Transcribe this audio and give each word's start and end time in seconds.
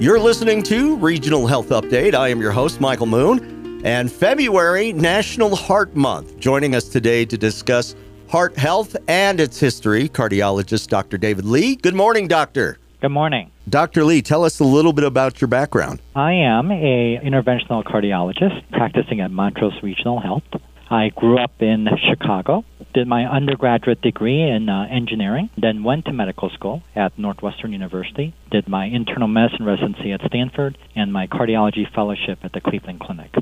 You're 0.00 0.18
listening 0.18 0.62
to 0.62 0.96
Regional 0.96 1.46
Health 1.46 1.68
Update. 1.68 2.14
I 2.14 2.28
am 2.28 2.40
your 2.40 2.52
host, 2.52 2.80
Michael 2.80 3.04
Moon, 3.04 3.82
and 3.84 4.10
February, 4.10 4.94
National 4.94 5.54
Heart 5.54 5.94
Month. 5.94 6.40
Joining 6.40 6.74
us 6.74 6.88
today 6.88 7.26
to 7.26 7.36
discuss 7.36 7.94
heart 8.26 8.56
health 8.56 8.96
and 9.08 9.38
its 9.38 9.60
history, 9.60 10.08
cardiologist 10.08 10.88
Dr. 10.88 11.18
David 11.18 11.44
Lee. 11.44 11.76
Good 11.76 11.94
morning, 11.94 12.28
doctor. 12.28 12.78
Good 13.02 13.10
morning. 13.10 13.50
Dr. 13.68 14.04
Lee, 14.04 14.22
tell 14.22 14.42
us 14.42 14.58
a 14.58 14.64
little 14.64 14.94
bit 14.94 15.04
about 15.04 15.38
your 15.42 15.48
background. 15.48 16.00
I 16.16 16.32
am 16.32 16.72
a 16.72 17.20
interventional 17.22 17.84
cardiologist 17.84 18.70
practicing 18.70 19.20
at 19.20 19.30
Montrose 19.30 19.82
Regional 19.82 20.18
Health. 20.18 20.44
I 20.88 21.10
grew 21.10 21.36
up 21.36 21.60
in 21.60 21.86
Chicago, 22.08 22.64
did 22.92 23.06
my 23.06 23.24
undergraduate 23.24 24.02
degree 24.02 24.42
in 24.42 24.68
uh, 24.68 24.86
engineering, 24.90 25.50
then 25.56 25.82
went 25.82 26.04
to 26.06 26.12
medical 26.12 26.50
school 26.50 26.82
at 26.94 27.18
Northwestern 27.18 27.72
University, 27.72 28.34
did 28.50 28.68
my 28.68 28.86
internal 28.86 29.28
medicine 29.28 29.64
residency 29.64 30.12
at 30.12 30.20
Stanford, 30.26 30.76
and 30.94 31.12
my 31.12 31.26
cardiology 31.26 31.92
fellowship 31.94 32.38
at 32.42 32.52
the 32.52 32.60
Cleveland 32.60 33.00
Clinic. 33.00 33.34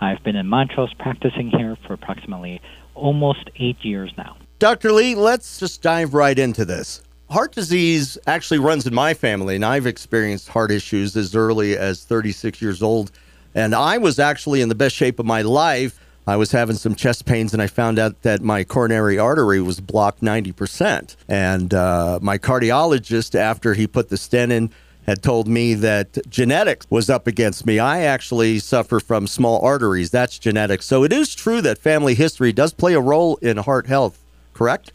I've 0.00 0.22
been 0.22 0.36
in 0.36 0.46
Montrose 0.46 0.94
practicing 0.94 1.50
here 1.50 1.76
for 1.86 1.92
approximately 1.92 2.60
almost 2.94 3.50
eight 3.56 3.84
years 3.84 4.12
now. 4.16 4.36
Dr. 4.58 4.92
Lee, 4.92 5.14
let's 5.14 5.58
just 5.58 5.82
dive 5.82 6.14
right 6.14 6.38
into 6.38 6.64
this. 6.64 7.02
Heart 7.30 7.52
disease 7.52 8.18
actually 8.26 8.58
runs 8.58 8.86
in 8.86 8.94
my 8.94 9.14
family, 9.14 9.54
and 9.54 9.64
I've 9.64 9.86
experienced 9.86 10.48
heart 10.48 10.70
issues 10.70 11.16
as 11.16 11.36
early 11.36 11.76
as 11.76 12.02
36 12.04 12.60
years 12.60 12.82
old. 12.82 13.12
And 13.54 13.74
I 13.74 13.98
was 13.98 14.18
actually 14.18 14.62
in 14.62 14.68
the 14.68 14.74
best 14.74 14.96
shape 14.96 15.18
of 15.18 15.26
my 15.26 15.42
life 15.42 15.99
I 16.26 16.36
was 16.36 16.52
having 16.52 16.76
some 16.76 16.94
chest 16.94 17.24
pains 17.24 17.52
and 17.52 17.62
I 17.62 17.66
found 17.66 17.98
out 17.98 18.22
that 18.22 18.40
my 18.42 18.64
coronary 18.64 19.18
artery 19.18 19.60
was 19.60 19.80
blocked 19.80 20.20
90%. 20.20 21.16
And 21.28 21.74
uh, 21.74 22.18
my 22.22 22.38
cardiologist, 22.38 23.34
after 23.34 23.74
he 23.74 23.86
put 23.86 24.10
the 24.10 24.16
stent 24.16 24.52
in, 24.52 24.70
had 25.06 25.22
told 25.22 25.48
me 25.48 25.74
that 25.74 26.18
genetics 26.28 26.86
was 26.90 27.10
up 27.10 27.26
against 27.26 27.66
me. 27.66 27.78
I 27.78 28.02
actually 28.02 28.58
suffer 28.58 29.00
from 29.00 29.26
small 29.26 29.60
arteries. 29.64 30.10
That's 30.10 30.38
genetics. 30.38 30.86
So 30.86 31.02
it 31.04 31.12
is 31.12 31.34
true 31.34 31.60
that 31.62 31.78
family 31.78 32.14
history 32.14 32.52
does 32.52 32.72
play 32.72 32.94
a 32.94 33.00
role 33.00 33.36
in 33.36 33.56
heart 33.56 33.86
health, 33.86 34.22
correct? 34.52 34.92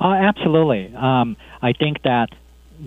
Uh, 0.00 0.08
absolutely. 0.08 0.92
Um, 0.96 1.36
I 1.62 1.72
think 1.72 2.02
that 2.02 2.28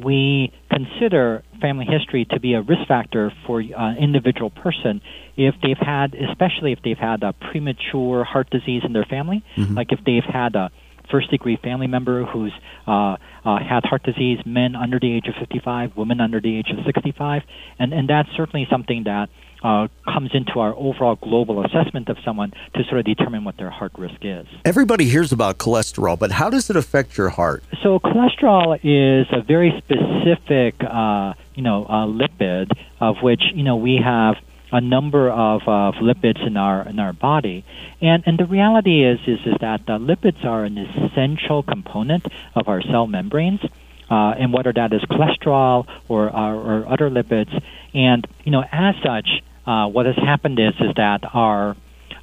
we 0.03 0.51
consider 0.71 1.43
family 1.61 1.85
history 1.85 2.25
to 2.25 2.39
be 2.39 2.53
a 2.53 2.61
risk 2.61 2.87
factor 2.87 3.31
for 3.45 3.59
an 3.59 3.73
uh, 3.73 3.95
individual 3.99 4.49
person 4.49 5.01
if 5.35 5.55
they've 5.61 5.77
had, 5.77 6.15
especially 6.15 6.71
if 6.71 6.79
they've 6.83 6.97
had 6.97 7.23
a 7.23 7.33
premature 7.33 8.23
heart 8.23 8.49
disease 8.49 8.83
in 8.85 8.93
their 8.93 9.05
family, 9.05 9.43
mm-hmm. 9.55 9.75
like 9.75 9.91
if 9.91 9.99
they've 10.05 10.23
had 10.23 10.55
a 10.55 10.71
first 11.09 11.31
degree 11.31 11.57
family 11.63 11.87
member 11.87 12.25
who's 12.25 12.51
uh, 12.85 13.15
uh, 13.45 13.59
had 13.59 13.85
heart 13.85 14.03
disease, 14.03 14.39
men 14.45 14.75
under 14.75 14.99
the 14.99 15.13
age 15.15 15.27
of 15.27 15.35
55, 15.39 15.95
women 15.95 16.19
under 16.19 16.41
the 16.41 16.57
age 16.57 16.67
of 16.69 16.83
65, 16.85 17.43
and, 17.79 17.93
and 17.93 18.09
that's 18.09 18.29
certainly 18.35 18.67
something 18.69 19.03
that 19.05 19.29
uh, 19.63 19.87
comes 20.05 20.31
into 20.33 20.59
our 20.59 20.73
overall 20.75 21.15
global 21.15 21.65
assessment 21.65 22.09
of 22.09 22.17
someone 22.23 22.51
to 22.75 22.83
sort 22.85 22.99
of 22.99 23.05
determine 23.05 23.43
what 23.43 23.57
their 23.57 23.69
heart 23.69 23.91
risk 23.97 24.17
is. 24.21 24.45
Everybody 24.65 25.05
hears 25.05 25.31
about 25.31 25.57
cholesterol, 25.57 26.17
but 26.17 26.31
how 26.31 26.49
does 26.49 26.69
it 26.69 26.75
affect 26.75 27.17
your 27.17 27.29
heart? 27.29 27.63
So 27.83 27.99
cholesterol 27.99 28.79
is 28.83 29.27
a 29.31 29.41
very 29.41 29.73
specific, 29.77 30.75
uh, 30.83 31.33
you 31.55 31.63
know, 31.63 31.85
uh, 31.85 32.05
lipid 32.05 32.71
of 32.99 33.17
which 33.21 33.41
you 33.53 33.63
know 33.63 33.75
we 33.75 33.99
have 34.03 34.35
a 34.71 34.81
number 34.81 35.29
of, 35.29 35.61
of 35.65 35.95
lipids 35.95 36.45
in 36.45 36.57
our 36.57 36.87
in 36.87 36.99
our 36.99 37.13
body, 37.13 37.63
and 38.01 38.23
and 38.25 38.37
the 38.37 38.45
reality 38.45 39.03
is 39.03 39.19
is 39.25 39.39
is 39.45 39.55
that 39.61 39.85
lipids 39.85 40.43
are 40.43 40.65
an 40.65 40.77
essential 40.77 41.63
component 41.63 42.25
of 42.55 42.67
our 42.67 42.81
cell 42.81 43.07
membranes 43.07 43.61
uh, 44.09 44.35
and 44.37 44.53
whether 44.53 44.71
that 44.73 44.93
is 44.93 45.01
cholesterol 45.03 45.87
or, 46.07 46.29
or, 46.29 46.55
or 46.55 46.87
other 46.87 47.09
lipids. 47.09 47.61
And 47.97 48.27
you 48.45 48.51
know, 48.51 48.63
as 48.71 48.93
such, 49.03 49.27
uh, 49.65 49.87
what 49.87 50.05
has 50.05 50.15
happened 50.15 50.59
is 50.59 50.75
is 50.79 50.93
that 50.97 51.21
our 51.33 51.75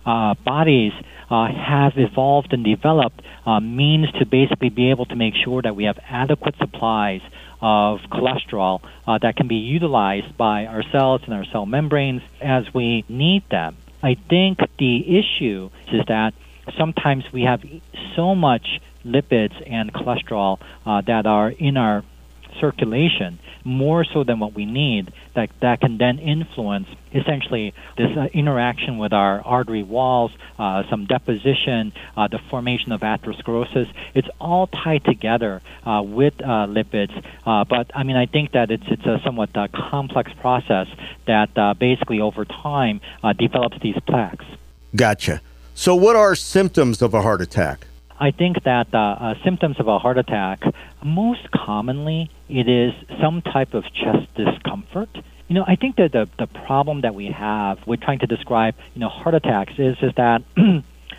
uh, 0.06 0.34
bodies 0.44 0.92
uh, 1.28 1.48
have 1.48 1.94
evolved 1.96 2.52
and 2.52 2.64
developed 2.64 3.20
uh, 3.44 3.58
means 3.58 4.06
to 4.20 4.24
basically 4.24 4.68
be 4.68 4.90
able 4.90 5.06
to 5.06 5.16
make 5.16 5.34
sure 5.44 5.60
that 5.62 5.74
we 5.74 5.84
have 5.84 5.98
adequate 6.08 6.54
supplies 6.58 7.22
of 7.60 7.98
cholesterol 8.12 8.80
uh, 9.06 9.18
that 9.18 9.34
can 9.36 9.48
be 9.48 9.56
utilized 9.56 10.36
by 10.36 10.66
our 10.66 10.84
cells 10.92 11.22
and 11.24 11.34
our 11.34 11.44
cell 11.50 11.66
membranes 11.66 12.22
as 12.40 12.72
we 12.72 13.04
need 13.08 13.42
them. 13.50 13.76
I 14.00 14.16
think 14.30 14.58
the 14.78 15.18
issue 15.18 15.70
is 15.92 16.02
that 16.06 16.34
sometimes 16.78 17.24
we 17.32 17.42
have 17.42 17.62
so 18.14 18.36
much 18.36 18.80
lipids 19.04 19.54
and 19.66 19.92
cholesterol 19.92 20.58
uh, 20.86 21.00
that 21.06 21.26
are 21.26 21.50
in 21.50 21.76
our 21.76 22.04
circulation 22.60 23.38
more 23.64 24.04
so 24.04 24.24
than 24.24 24.38
what 24.38 24.54
we 24.54 24.66
need 24.66 25.12
that 25.34 25.48
that 25.60 25.80
can 25.80 25.98
then 25.98 26.18
influence 26.18 26.86
essentially 27.12 27.72
this 27.96 28.16
uh, 28.16 28.26
interaction 28.32 28.98
with 28.98 29.12
our 29.12 29.40
artery 29.42 29.82
walls 29.82 30.30
uh, 30.58 30.82
some 30.90 31.06
deposition 31.06 31.92
uh, 32.16 32.28
the 32.28 32.38
formation 32.50 32.92
of 32.92 33.00
atherosclerosis. 33.00 33.90
It's 34.14 34.28
all 34.40 34.66
tied 34.66 35.04
together 35.04 35.62
uh, 35.84 36.02
with 36.04 36.40
uh, 36.40 36.66
lipids. 36.66 37.14
Uh, 37.46 37.64
but 37.64 37.90
I 37.94 38.02
mean 38.02 38.16
I 38.16 38.26
think 38.26 38.52
that 38.52 38.70
it's 38.70 38.84
it's 38.86 39.06
a 39.06 39.20
somewhat 39.24 39.50
complex 39.72 40.32
process 40.34 40.88
that 41.26 41.78
basically 41.78 42.20
over 42.20 42.44
time 42.44 43.00
develops 43.38 43.78
these 43.80 43.96
plaques. 44.06 44.44
Gotcha. 44.94 45.40
So 45.74 45.94
what 45.94 46.16
are 46.16 46.34
symptoms 46.34 47.02
of 47.02 47.14
a 47.14 47.22
heart 47.22 47.40
attack 47.40 47.86
I 48.18 48.30
think 48.30 48.62
that 48.64 48.94
uh, 48.94 48.98
uh, 48.98 49.34
symptoms 49.44 49.80
of 49.80 49.88
a 49.88 49.98
heart 49.98 50.18
attack, 50.18 50.62
most 51.02 51.50
commonly, 51.50 52.30
it 52.48 52.68
is 52.68 52.92
some 53.20 53.42
type 53.42 53.74
of 53.74 53.84
chest 53.92 54.32
discomfort. 54.36 55.08
You 55.48 55.56
know, 55.56 55.64
I 55.66 55.76
think 55.76 55.96
that 55.96 56.12
the, 56.12 56.28
the 56.38 56.46
problem 56.46 57.02
that 57.02 57.14
we 57.14 57.26
have 57.26 57.86
with 57.86 58.00
trying 58.00 58.20
to 58.20 58.26
describe, 58.26 58.74
you 58.94 59.00
know, 59.00 59.08
heart 59.08 59.34
attacks 59.34 59.74
is, 59.78 59.96
is 60.00 60.12
that 60.16 60.42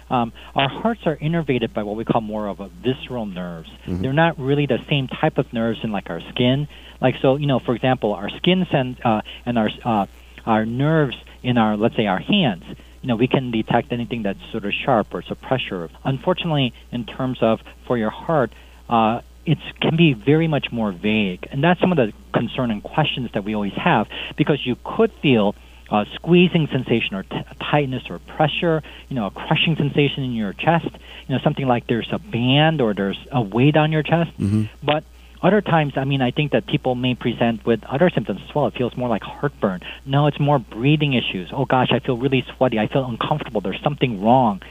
um, 0.09 0.33
our 0.56 0.69
hearts 0.69 1.01
are 1.06 1.17
innervated 1.17 1.73
by 1.73 1.83
what 1.83 1.95
we 1.95 2.06
call 2.06 2.22
more 2.22 2.47
of 2.47 2.59
a 2.59 2.69
visceral 2.69 3.25
nerves. 3.25 3.69
Mm-hmm. 3.85 4.01
They're 4.01 4.13
not 4.13 4.39
really 4.39 4.66
the 4.66 4.79
same 4.89 5.07
type 5.07 5.38
of 5.38 5.51
nerves 5.53 5.79
in 5.83 5.91
like 5.91 6.09
our 6.09 6.22
skin. 6.31 6.67
Like 7.01 7.16
so, 7.22 7.35
you 7.35 7.45
know, 7.45 7.59
for 7.59 7.75
example, 7.75 8.13
our 8.13 8.29
skin 8.29 8.66
sends 8.72 9.00
uh, 9.01 9.22
and 9.45 9.59
our 9.59 9.69
uh, 9.83 10.06
our 10.45 10.66
nerves 10.66 11.17
in 11.44 11.57
our 11.57 11.75
let's 11.75 11.95
say 11.95 12.07
our 12.07 12.19
hands 12.19 12.63
you 13.05 13.09
know, 13.09 13.17
we 13.17 13.27
can 13.27 13.51
detect 13.51 13.91
anything 13.91 14.23
that's 14.23 14.39
sort 14.51 14.66
of 14.66 14.73
sharp 14.73 15.13
or 15.13 15.21
so 15.21 15.35
pressure. 15.35 15.91
Unfortunately, 16.03 16.73
in 16.91 17.05
terms 17.05 17.38
of 17.39 17.61
for 17.85 17.99
your 17.99 18.09
heart, 18.09 18.51
uh, 18.89 19.21
it 19.45 19.59
can 19.79 19.95
be 19.95 20.13
very 20.13 20.47
much 20.47 20.71
more 20.71 20.91
vague, 20.91 21.47
and 21.51 21.63
that's 21.63 21.79
some 21.79 21.91
of 21.91 21.97
the 21.97 22.11
concern 22.33 22.71
and 22.71 22.81
questions 22.81 23.29
that 23.35 23.44
we 23.44 23.53
always 23.53 23.73
have 23.73 24.07
because 24.38 24.65
you 24.65 24.75
could 24.83 25.11
feel 25.21 25.53
a 25.91 26.07
squeezing 26.15 26.67
sensation 26.71 27.13
or 27.13 27.21
t- 27.21 27.44
tightness 27.59 28.09
or 28.09 28.17
pressure, 28.17 28.81
you 29.07 29.15
know, 29.15 29.27
a 29.27 29.31
crushing 29.31 29.75
sensation 29.75 30.23
in 30.23 30.33
your 30.33 30.53
chest, 30.53 30.89
you 31.27 31.35
know, 31.35 31.39
something 31.44 31.67
like 31.67 31.85
there's 31.85 32.09
a 32.11 32.17
band 32.17 32.81
or 32.81 32.95
there's 32.95 33.19
a 33.31 33.39
weight 33.39 33.77
on 33.77 33.91
your 33.91 34.01
chest, 34.01 34.31
mm-hmm. 34.39 34.63
but 34.81 35.03
other 35.45 35.61
times, 35.61 35.94
I 35.95 36.03
mean, 36.06 36.22
I 36.22 36.31
think 36.31 36.51
that 36.53 36.66
people 36.66 36.95
may 36.95 37.13
present 37.13 37.66
with 37.66 37.83
other 37.85 38.09
symptoms 38.09 38.41
as 38.47 38.56
well. 38.56 38.67
It 38.67 38.73
feels 38.73 38.97
more 38.97 39.09
like 39.09 39.22
heartburn. 39.22 39.81
No, 40.06 40.28
it's 40.28 40.39
more 40.39 40.59
breathing 40.59 41.13
issues. 41.13 41.50
Oh 41.53 41.66
gosh, 41.66 41.89
I 41.91 42.00
feel 42.00 42.17
really 42.17 42.44
sweaty. 42.56 42.79
I 42.79 42.88
feel 42.88 43.06
uncomfortable. 43.06 43.61
There's 43.61 43.81
something 43.81 44.23
wrong. 44.23 44.61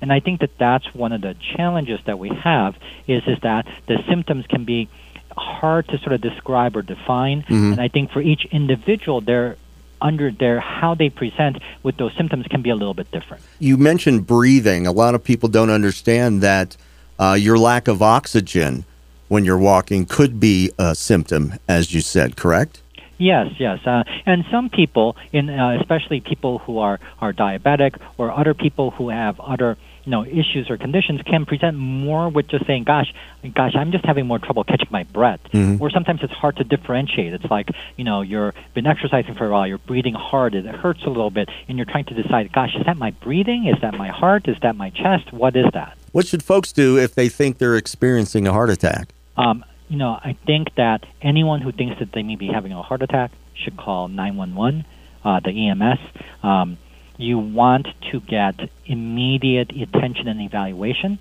And 0.00 0.12
I 0.12 0.20
think 0.20 0.40
that 0.40 0.56
that's 0.58 0.92
one 0.94 1.12
of 1.12 1.20
the 1.20 1.36
challenges 1.56 2.00
that 2.06 2.18
we 2.18 2.30
have 2.30 2.76
is 3.06 3.22
is 3.26 3.38
that 3.42 3.66
the 3.86 3.98
symptoms 4.08 4.46
can 4.48 4.64
be 4.64 4.88
hard 5.36 5.86
to 5.88 5.98
sort 5.98 6.12
of 6.12 6.20
describe 6.20 6.76
or 6.76 6.82
define. 6.82 7.42
Mm-hmm. 7.42 7.72
And 7.72 7.80
I 7.80 7.88
think 7.88 8.10
for 8.10 8.20
each 8.20 8.44
individual, 8.46 9.20
they're 9.20 9.56
under 10.00 10.30
their 10.32 10.60
how 10.60 10.94
they 10.94 11.08
present 11.08 11.58
with 11.82 11.96
those 11.96 12.12
symptoms 12.16 12.46
can 12.48 12.62
be 12.62 12.70
a 12.70 12.74
little 12.74 12.94
bit 12.94 13.10
different. 13.12 13.44
You 13.60 13.76
mentioned 13.76 14.26
breathing. 14.26 14.86
A 14.86 14.92
lot 14.92 15.14
of 15.14 15.22
people 15.22 15.48
don't 15.48 15.70
understand 15.70 16.42
that 16.42 16.76
uh, 17.18 17.36
your 17.38 17.56
lack 17.56 17.86
of 17.86 18.02
oxygen 18.02 18.84
when 19.32 19.46
you're 19.46 19.56
walking 19.56 20.04
could 20.04 20.38
be 20.38 20.70
a 20.78 20.94
symptom, 20.94 21.54
as 21.66 21.94
you 21.94 22.02
said, 22.02 22.36
correct? 22.36 22.82
Yes, 23.16 23.46
yes, 23.58 23.78
uh, 23.86 24.04
and 24.26 24.44
some 24.50 24.68
people, 24.68 25.16
in 25.32 25.48
uh, 25.48 25.78
especially 25.80 26.20
people 26.20 26.58
who 26.58 26.78
are 26.78 27.00
are 27.18 27.32
diabetic 27.32 27.96
or 28.18 28.30
other 28.30 28.52
people 28.52 28.90
who 28.90 29.08
have 29.08 29.40
other 29.40 29.78
you 30.04 30.10
know 30.10 30.26
issues 30.26 30.68
or 30.68 30.76
conditions, 30.76 31.22
can 31.22 31.46
present 31.46 31.78
more 31.78 32.28
with 32.28 32.48
just 32.48 32.66
saying, 32.66 32.84
"Gosh, 32.84 33.14
gosh, 33.54 33.74
I'm 33.74 33.90
just 33.90 34.04
having 34.04 34.26
more 34.26 34.38
trouble 34.38 34.64
catching 34.64 34.88
my 34.90 35.04
breath," 35.04 35.40
mm-hmm. 35.50 35.82
or 35.82 35.88
sometimes 35.88 36.20
it's 36.22 36.32
hard 36.34 36.56
to 36.56 36.64
differentiate. 36.64 37.32
It's 37.32 37.50
like 37.50 37.70
you 37.96 38.04
know 38.04 38.20
you've 38.20 38.54
been 38.74 38.86
exercising 38.86 39.34
for 39.34 39.46
a 39.46 39.50
while, 39.50 39.66
you're 39.66 39.78
breathing 39.78 40.14
hard, 40.14 40.54
it 40.54 40.66
hurts 40.66 41.04
a 41.04 41.08
little 41.08 41.30
bit, 41.30 41.48
and 41.68 41.78
you're 41.78 41.86
trying 41.86 42.04
to 42.06 42.14
decide, 42.22 42.52
"Gosh, 42.52 42.74
is 42.74 42.84
that 42.84 42.98
my 42.98 43.12
breathing? 43.12 43.66
Is 43.66 43.80
that 43.80 43.94
my 43.94 44.08
heart? 44.08 44.46
Is 44.46 44.58
that 44.60 44.76
my 44.76 44.90
chest? 44.90 45.32
What 45.32 45.56
is 45.56 45.66
that?" 45.72 45.96
What 46.10 46.26
should 46.26 46.42
folks 46.42 46.72
do 46.72 46.98
if 46.98 47.14
they 47.14 47.30
think 47.30 47.56
they're 47.56 47.76
experiencing 47.76 48.46
a 48.46 48.52
heart 48.52 48.68
attack? 48.68 49.14
Um, 49.36 49.64
you 49.88 49.98
know, 49.98 50.10
I 50.10 50.36
think 50.46 50.74
that 50.76 51.04
anyone 51.20 51.60
who 51.60 51.72
thinks 51.72 51.98
that 51.98 52.12
they 52.12 52.22
may 52.22 52.36
be 52.36 52.48
having 52.48 52.72
a 52.72 52.82
heart 52.82 53.02
attack 53.02 53.30
should 53.54 53.76
call 53.76 54.08
911, 54.08 54.84
uh, 55.24 55.40
the 55.40 55.68
EMS. 55.68 55.98
Um, 56.42 56.78
you 57.18 57.38
want 57.38 57.86
to 58.10 58.20
get 58.20 58.54
immediate 58.86 59.70
attention 59.70 60.28
and 60.28 60.40
evaluation 60.40 61.18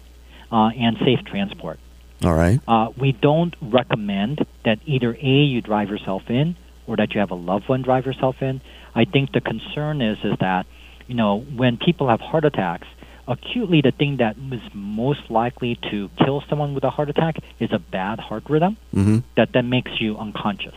uh, 0.51 0.69
and 0.69 0.97
safe 0.99 1.19
transport. 1.25 1.79
All 2.23 2.33
right. 2.33 2.59
Uh, 2.67 2.89
we 2.97 3.11
don't 3.11 3.55
recommend 3.61 4.45
that 4.63 4.79
either 4.85 5.15
A, 5.19 5.43
you 5.43 5.61
drive 5.61 5.89
yourself 5.89 6.23
in, 6.29 6.55
or 6.87 6.97
that 6.97 7.13
you 7.13 7.19
have 7.19 7.31
a 7.31 7.35
loved 7.35 7.67
one 7.67 7.81
drive 7.81 8.05
yourself 8.05 8.41
in. 8.41 8.61
I 8.93 9.05
think 9.05 9.31
the 9.31 9.41
concern 9.41 10.01
is 10.01 10.17
is 10.23 10.37
that 10.39 10.65
you 11.07 11.15
know 11.15 11.39
when 11.39 11.77
people 11.77 12.09
have 12.09 12.19
heart 12.19 12.45
attacks, 12.45 12.87
acutely 13.27 13.81
the 13.81 13.91
thing 13.91 14.17
that 14.17 14.35
is 14.51 14.61
most 14.73 15.29
likely 15.29 15.77
to 15.89 16.09
kill 16.23 16.43
someone 16.49 16.73
with 16.73 16.83
a 16.83 16.89
heart 16.89 17.09
attack 17.09 17.37
is 17.59 17.71
a 17.71 17.79
bad 17.79 18.19
heart 18.19 18.43
rhythm 18.49 18.77
Mm-hmm. 18.95 19.19
that 19.35 19.49
then 19.53 19.69
makes 19.69 19.91
you 19.99 20.17
unconscious. 20.17 20.75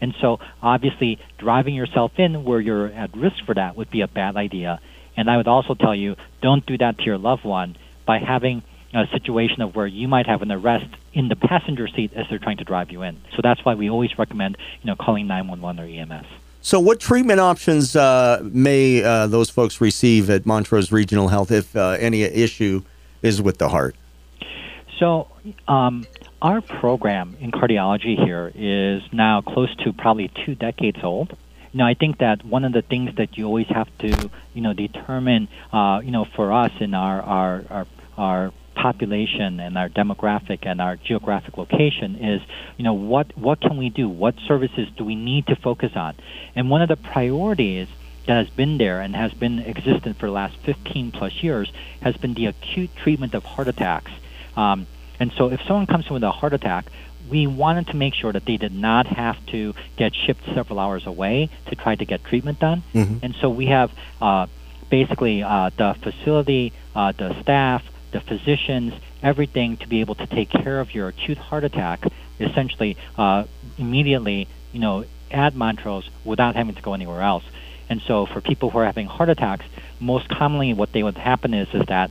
And 0.00 0.14
so 0.20 0.40
obviously 0.62 1.18
driving 1.38 1.74
yourself 1.74 2.12
in 2.18 2.44
where 2.44 2.60
you're 2.60 2.88
at 2.88 3.16
risk 3.16 3.44
for 3.46 3.54
that 3.54 3.76
would 3.76 3.90
be 3.90 4.00
a 4.00 4.08
bad 4.08 4.36
idea. 4.36 4.80
And 5.16 5.30
I 5.30 5.36
would 5.36 5.46
also 5.48 5.74
tell 5.74 5.94
you 5.94 6.16
don't 6.40 6.66
do 6.66 6.76
that 6.78 6.98
to 6.98 7.04
your 7.04 7.18
loved 7.18 7.44
one 7.44 7.76
by 8.04 8.18
having 8.18 8.62
a 8.94 9.06
situation 9.12 9.62
of 9.62 9.74
where 9.76 9.86
you 9.86 10.08
might 10.08 10.26
have 10.26 10.42
an 10.42 10.50
arrest 10.52 10.86
in 11.14 11.28
the 11.28 11.36
passenger 11.36 11.86
seat 11.88 12.12
as 12.14 12.26
they're 12.28 12.38
trying 12.38 12.58
to 12.58 12.64
drive 12.64 12.90
you 12.90 13.02
in. 13.02 13.16
So 13.36 13.40
that's 13.42 13.64
why 13.64 13.74
we 13.74 13.88
always 13.88 14.18
recommend, 14.18 14.56
you 14.82 14.88
know, 14.88 14.96
calling 14.96 15.26
911 15.26 15.80
or 15.80 15.86
EMS. 15.88 16.26
So, 16.64 16.78
what 16.78 17.00
treatment 17.00 17.40
options 17.40 17.96
uh, 17.96 18.40
may 18.44 19.02
uh, 19.02 19.26
those 19.26 19.50
folks 19.50 19.80
receive 19.80 20.30
at 20.30 20.46
Montrose 20.46 20.92
Regional 20.92 21.26
Health 21.26 21.50
if 21.50 21.74
uh, 21.74 21.96
any 21.98 22.22
issue 22.22 22.82
is 23.20 23.42
with 23.42 23.58
the 23.58 23.68
heart? 23.68 23.96
So, 25.00 25.26
um, 25.66 26.06
our 26.40 26.60
program 26.60 27.36
in 27.40 27.50
cardiology 27.50 28.24
here 28.24 28.52
is 28.54 29.02
now 29.12 29.40
close 29.40 29.74
to 29.78 29.92
probably 29.92 30.30
two 30.46 30.54
decades 30.54 30.98
old. 31.02 31.36
Now, 31.74 31.88
I 31.88 31.94
think 31.94 32.18
that 32.18 32.44
one 32.44 32.64
of 32.64 32.72
the 32.72 32.82
things 32.82 33.16
that 33.16 33.36
you 33.36 33.46
always 33.46 33.66
have 33.68 33.88
to, 33.98 34.30
you 34.54 34.60
know, 34.60 34.72
determine, 34.72 35.48
uh, 35.72 36.00
you 36.04 36.12
know, 36.12 36.26
for 36.36 36.52
us 36.52 36.70
in 36.78 36.94
our 36.94 37.22
our 37.22 37.64
our, 37.70 37.86
our 38.16 38.52
population 38.74 39.60
and 39.60 39.76
our 39.76 39.88
demographic 39.88 40.60
and 40.62 40.80
our 40.80 40.96
geographic 40.96 41.56
location 41.56 42.16
is, 42.16 42.42
you 42.76 42.84
know, 42.84 42.94
what 42.94 43.36
what 43.36 43.60
can 43.60 43.76
we 43.76 43.88
do? 43.88 44.08
What 44.08 44.34
services 44.46 44.88
do 44.96 45.04
we 45.04 45.14
need 45.14 45.46
to 45.46 45.56
focus 45.56 45.92
on? 45.94 46.14
And 46.54 46.70
one 46.70 46.82
of 46.82 46.88
the 46.88 46.96
priorities 46.96 47.88
that 48.26 48.34
has 48.34 48.50
been 48.50 48.78
there 48.78 49.00
and 49.00 49.14
has 49.16 49.32
been 49.32 49.58
existent 49.60 50.16
for 50.16 50.26
the 50.26 50.32
last 50.32 50.56
15 50.58 51.10
plus 51.10 51.42
years 51.42 51.72
has 52.00 52.16
been 52.16 52.34
the 52.34 52.46
acute 52.46 52.90
treatment 52.96 53.34
of 53.34 53.44
heart 53.44 53.68
attacks. 53.68 54.10
Um, 54.56 54.86
and 55.18 55.32
so, 55.32 55.50
if 55.50 55.60
someone 55.62 55.86
comes 55.86 56.06
in 56.06 56.14
with 56.14 56.22
a 56.24 56.30
heart 56.30 56.52
attack, 56.52 56.86
we 57.30 57.46
wanted 57.46 57.86
to 57.88 57.96
make 57.96 58.14
sure 58.14 58.32
that 58.32 58.44
they 58.44 58.56
did 58.56 58.74
not 58.74 59.06
have 59.06 59.44
to 59.46 59.74
get 59.96 60.14
shipped 60.14 60.44
several 60.54 60.78
hours 60.78 61.06
away 61.06 61.48
to 61.66 61.76
try 61.76 61.94
to 61.94 62.04
get 62.04 62.24
treatment 62.24 62.58
done. 62.58 62.82
Mhm. 62.94 63.20
And 63.22 63.34
so, 63.40 63.48
we 63.48 63.66
have 63.66 63.92
uh, 64.20 64.46
basically 64.90 65.42
uh, 65.42 65.70
the 65.76 65.94
facility, 66.02 66.72
uh, 66.94 67.12
the 67.12 67.40
staff, 67.40 67.82
the 68.12 68.20
physicians, 68.20 68.94
everything 69.22 69.76
to 69.78 69.88
be 69.88 70.00
able 70.00 70.14
to 70.16 70.26
take 70.26 70.50
care 70.50 70.80
of 70.80 70.94
your 70.94 71.08
acute 71.08 71.38
heart 71.38 71.64
attack 71.64 72.04
essentially 72.38 72.96
uh, 73.16 73.44
immediately, 73.78 74.48
you 74.72 74.80
know, 74.80 75.04
at 75.30 75.54
Montrose 75.54 76.08
without 76.24 76.56
having 76.56 76.74
to 76.74 76.82
go 76.82 76.94
anywhere 76.94 77.22
else. 77.22 77.44
And 77.88 78.00
so 78.02 78.26
for 78.26 78.40
people 78.40 78.70
who 78.70 78.78
are 78.78 78.84
having 78.84 79.06
heart 79.06 79.28
attacks, 79.28 79.64
most 80.00 80.28
commonly 80.28 80.72
what 80.74 80.92
they 80.92 81.02
would 81.02 81.16
happen 81.16 81.54
is 81.54 81.68
is 81.74 81.86
that 81.86 82.10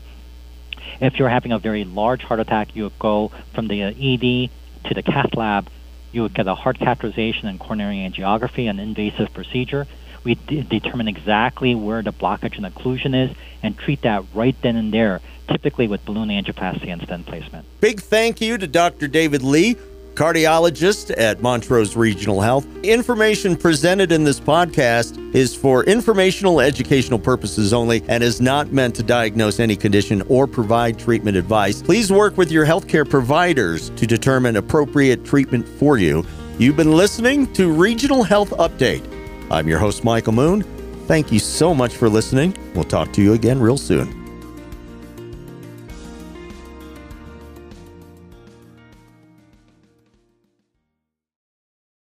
if 1.00 1.18
you're 1.18 1.30
having 1.30 1.51
a 1.51 1.59
very 1.59 1.83
large 1.83 2.21
heart 2.21 2.39
attack, 2.39 2.75
you 2.75 2.83
would 2.83 3.00
go 3.00 3.31
from 3.54 3.68
the 3.68 3.83
uh, 3.83 3.88
ED 3.89 4.50
to 4.88 4.94
the 4.94 5.04
cath 5.04 5.36
lab. 5.36 5.69
You 6.12 6.24
would 6.24 6.33
get 6.33 6.47
a 6.47 6.56
heart 6.56 6.77
catheterization 6.77 7.45
and 7.45 7.59
coronary 7.59 7.97
angiography, 7.97 8.69
an 8.69 8.80
invasive 8.80 9.33
procedure. 9.33 9.88
We 10.23 10.35
determine 10.35 11.07
exactly 11.07 11.73
where 11.75 12.01
the 12.01 12.13
blockage 12.13 12.57
and 12.57 12.65
occlusion 12.65 13.29
is 13.29 13.35
and 13.63 13.77
treat 13.77 14.01
that 14.03 14.23
right 14.33 14.56
then 14.62 14.75
and 14.75 14.94
there, 14.94 15.21
typically 15.47 15.88
with 15.88 16.06
balloon 16.06 16.29
angioplasty 16.29 16.88
and 16.88 17.01
stent 17.01 17.25
placement. 17.25 17.65
Big 17.79 18.00
thank 18.00 18.41
you 18.41 18.57
to 18.57 18.68
Dr. 18.68 19.07
David 19.07 19.41
Lee, 19.41 19.75
cardiologist 20.13 21.18
at 21.18 21.41
Montrose 21.41 21.95
Regional 21.95 22.41
Health. 22.41 22.68
Information 22.83 23.56
presented 23.56 24.12
in 24.12 24.23
this 24.23 24.39
podcast 24.39 25.18
is 25.33 25.56
for 25.56 25.83
informational 25.85 26.59
educational 26.59 27.18
purposes 27.18 27.73
only 27.73 28.03
and 28.07 28.23
is 28.23 28.41
not 28.41 28.71
meant 28.71 28.95
to 28.95 29.03
diagnose 29.03 29.59
any 29.59 29.75
condition 29.75 30.21
or 30.27 30.47
provide 30.47 31.00
treatment 31.00 31.38
advice. 31.38 31.81
Please 31.81 32.12
work 32.12 32.38
with 32.38 32.51
your 32.51 32.65
healthcare 32.65 33.09
providers 33.09 33.89
to 33.91 34.06
determine 34.06 34.57
appropriate 34.57 35.25
treatment 35.25 35.68
for 35.68 35.97
you. 35.97 36.23
You've 36.59 36.77
been 36.77 36.91
listening 36.91 37.51
to 37.53 37.71
Regional 37.71 38.23
Health 38.23 38.51
Update. 38.51 39.10
I'm 39.51 39.68
your 39.68 39.80
host, 39.80 40.06
Michael 40.06 40.33
Moon. 40.33 40.63
Thank 41.07 41.31
you 41.31 41.39
so 41.39 41.75
much 41.75 41.98
for 41.98 42.07
listening. 42.07 42.56
We'll 42.74 42.86
talk 42.86 43.12
to 43.13 43.21
you 43.21 43.33
again 43.33 43.59
real 43.59 43.77
soon. 43.77 44.20